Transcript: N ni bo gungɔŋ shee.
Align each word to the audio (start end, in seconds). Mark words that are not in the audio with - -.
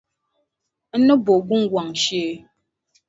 N 0.99 1.01
ni 1.05 1.13
bo 1.25 1.33
gungɔŋ 1.47 1.87
shee. 2.01 2.31